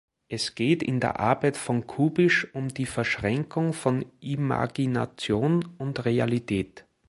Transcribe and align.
Es 0.29 0.55
geht 0.55 0.81
in 0.81 0.99
der 0.99 1.19
Arbeit 1.19 1.55
von 1.57 1.85
Kubisch 1.85 2.47
um 2.55 2.69
die 2.69 2.87
Verschränkung 2.87 3.71
von 3.71 4.03
Imagination 4.19 5.63
und 5.77 6.05
Realität. 6.05 6.85